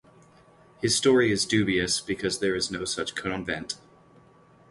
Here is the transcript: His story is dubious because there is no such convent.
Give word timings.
His 0.81 0.95
story 0.97 1.31
is 1.31 1.45
dubious 1.45 2.01
because 2.01 2.39
there 2.39 2.55
is 2.55 2.71
no 2.71 2.85
such 2.85 3.13
convent. 3.13 3.75